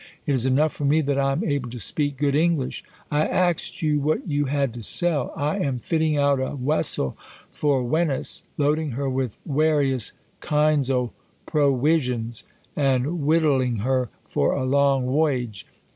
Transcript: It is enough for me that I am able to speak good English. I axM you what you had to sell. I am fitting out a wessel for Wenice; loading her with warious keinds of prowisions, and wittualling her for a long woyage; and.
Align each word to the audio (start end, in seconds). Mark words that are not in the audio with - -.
It 0.25 0.33
is 0.33 0.47
enough 0.47 0.73
for 0.73 0.83
me 0.83 1.01
that 1.01 1.19
I 1.19 1.31
am 1.31 1.43
able 1.43 1.69
to 1.69 1.77
speak 1.77 2.17
good 2.17 2.33
English. 2.33 2.83
I 3.11 3.27
axM 3.27 3.81
you 3.83 3.99
what 3.99 4.27
you 4.27 4.45
had 4.45 4.73
to 4.73 4.81
sell. 4.81 5.31
I 5.35 5.59
am 5.59 5.77
fitting 5.77 6.17
out 6.17 6.39
a 6.39 6.55
wessel 6.55 7.15
for 7.51 7.83
Wenice; 7.83 8.41
loading 8.57 8.93
her 8.97 9.07
with 9.07 9.37
warious 9.45 10.13
keinds 10.39 10.89
of 10.89 11.11
prowisions, 11.45 12.43
and 12.75 13.21
wittualling 13.27 13.81
her 13.81 14.09
for 14.27 14.53
a 14.53 14.63
long 14.63 15.05
woyage; 15.05 15.65
and. 15.67 15.89